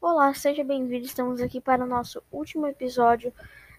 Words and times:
Olá, 0.00 0.32
seja 0.32 0.62
bem-vindo. 0.62 1.04
Estamos 1.04 1.40
aqui 1.40 1.60
para 1.60 1.82
o 1.82 1.86
nosso 1.86 2.22
último 2.30 2.68
episódio 2.68 3.32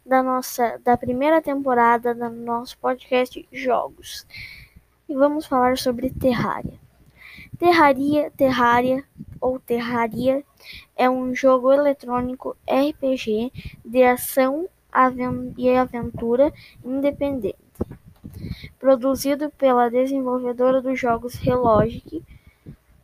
da 0.05 0.21
nossa 0.21 0.77
da 0.83 0.97
primeira 0.97 1.41
temporada 1.41 2.13
do 2.13 2.29
nosso 2.29 2.77
podcast 2.77 3.47
Jogos. 3.53 4.27
E 5.07 5.15
vamos 5.15 5.45
falar 5.45 5.77
sobre 5.77 6.09
Terraria. 6.09 6.77
Terraria, 7.57 8.29
Terraria 8.31 9.01
ou 9.39 9.61
Terraria 9.61 10.43
é 10.93 11.09
um 11.09 11.33
jogo 11.33 11.71
eletrônico 11.71 12.57
RPG 12.67 13.53
de 13.85 14.03
ação 14.03 14.67
e 15.57 15.69
aventura 15.73 16.51
independente, 16.83 17.55
produzido 18.77 19.49
pela 19.51 19.89
desenvolvedora 19.89 20.81
dos 20.81 20.99
jogos 20.99 21.35
Relogic 21.35 22.21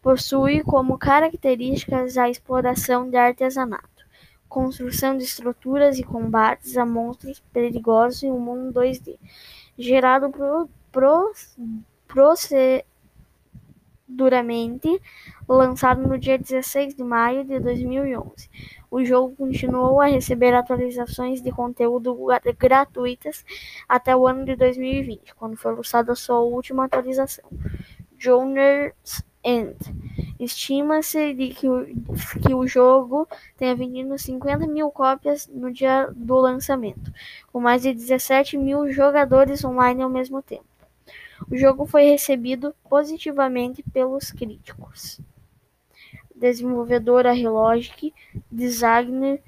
Possui 0.05 0.61
como 0.61 0.99
características 0.99 2.15
a 2.15 2.29
exploração 2.29 3.09
de 3.09 3.17
artesanato, 3.17 4.05
construção 4.47 5.17
de 5.17 5.23
estruturas 5.23 5.97
e 5.97 6.03
combates 6.03 6.77
a 6.77 6.85
monstros 6.85 7.41
perigosos 7.51 8.21
em 8.21 8.31
um 8.31 8.39
mundo 8.39 8.79
2D, 8.79 9.17
gerado 9.75 10.29
pro, 10.29 10.69
pro, 10.91 11.33
proceduramente, 12.07 15.01
lançado 15.49 16.07
no 16.07 16.19
dia 16.19 16.37
16 16.37 16.93
de 16.93 17.03
maio 17.03 17.43
de 17.43 17.59
2011. 17.59 18.47
O 18.91 19.03
jogo 19.03 19.35
continuou 19.35 19.99
a 19.99 20.05
receber 20.05 20.53
atualizações 20.53 21.41
de 21.41 21.51
conteúdo 21.51 22.15
gratuitas 22.59 23.43
até 23.89 24.15
o 24.15 24.27
ano 24.27 24.45
de 24.45 24.55
2020, 24.55 25.33
quando 25.33 25.57
foi 25.57 25.73
lançada 25.73 26.11
a 26.11 26.15
sua 26.15 26.41
última 26.41 26.85
atualização, 26.85 27.49
Journey's 28.19 29.25
End. 29.45 29.77
Estima-se 30.39 31.35
que 31.35 31.53
que 32.41 32.53
o 32.53 32.67
jogo 32.67 33.27
tenha 33.55 33.75
vendido 33.75 34.17
50 34.17 34.65
mil 34.65 34.89
cópias 34.89 35.47
no 35.47 35.71
dia 35.71 36.11
do 36.15 36.35
lançamento, 36.35 37.13
com 37.53 37.59
mais 37.59 37.83
de 37.83 37.93
17 37.93 38.57
mil 38.57 38.91
jogadores 38.91 39.63
online 39.63 40.01
ao 40.01 40.09
mesmo 40.09 40.41
tempo. 40.41 40.65
O 41.49 41.55
jogo 41.55 41.85
foi 41.85 42.05
recebido 42.05 42.73
positivamente 42.89 43.83
pelos 43.93 44.31
críticos. 44.31 45.21
Desenvolvedora 46.35 47.31
Relogic, 47.31 48.13
designer 48.51 49.41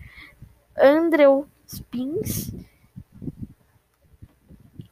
Andrew 0.77 1.47
Spins 1.67 2.53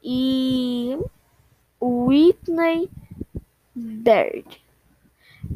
e 0.03 0.97
Whitney 1.79 2.89
Baird. 3.75 4.64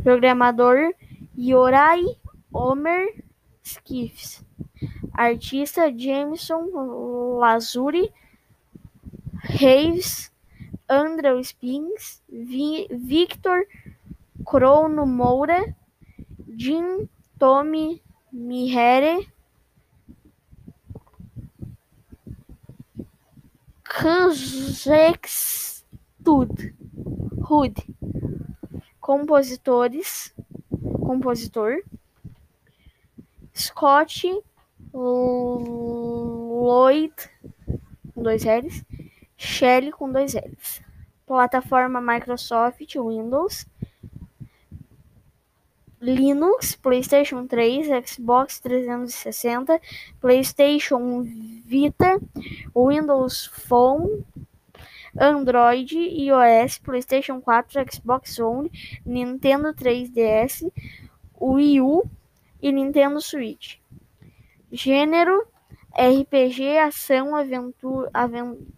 Programador 0.04 0.94
Yorai 1.38 2.18
Homer 2.54 3.08
Skiffs. 3.64 4.44
Artista 5.18 5.92
Jameson 5.96 6.70
Lazuri. 6.72 8.10
Reis 9.62 10.32
Andrew 10.90 11.44
Spins. 11.44 12.22
Victor 12.30 13.66
Crono 14.44 15.06
Moura. 15.06 15.76
Jim 16.56 17.10
Tommy 17.40 18.02
Mihere. 18.34 19.26
Kazextud. 23.84 25.44
Hood 27.48 27.84
compositores, 29.10 30.32
compositor, 31.04 31.84
Scott 33.52 34.22
Lloyd 34.94 37.12
com 38.14 38.22
dois 38.22 38.46
L's, 38.46 38.86
Shelley 39.36 39.92
com 39.92 40.12
dois 40.12 40.36
L's. 40.36 40.84
Plataforma 41.26 42.00
Microsoft 42.00 42.86
Windows, 42.98 43.66
Linux, 46.00 46.76
PlayStation 46.76 47.48
3, 47.48 47.90
Xbox 48.04 48.62
360, 48.62 49.82
PlayStation 50.22 51.24
Vita, 51.66 52.22
Windows 52.76 53.48
Phone, 53.48 54.24
Android, 55.20 55.98
iOS, 55.98 56.80
PlayStation 56.80 57.42
4, 57.42 57.86
Xbox 57.92 58.40
One, 58.40 58.72
Nintendo 59.06 59.74
3DS, 59.74 60.72
Wii 61.40 61.82
U 61.82 62.10
e 62.62 62.72
Nintendo 62.72 63.20
Switch. 63.20 63.78
Gênero 64.72 65.46
RPG, 65.94 66.78
ação, 66.78 67.36
aventura, 67.36 68.10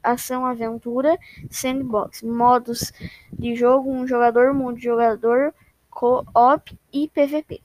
ação, 0.02 0.46
aventura, 0.46 1.19
sandbox. 1.50 2.24
Modos 2.24 2.91
de 3.31 3.53
jogo: 3.56 3.91
um 3.91 4.08
jogador, 4.08 4.53
multijogador, 4.53 5.53
co-op 5.90 6.75
e 6.91 7.08
PVP. 7.09 7.62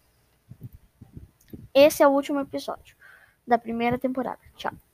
Esse 1.72 2.02
é 2.02 2.06
o 2.06 2.10
último 2.10 2.40
episódio 2.40 2.96
da 3.46 3.56
primeira 3.56 3.98
temporada. 3.98 4.40
Tchau. 4.56 4.72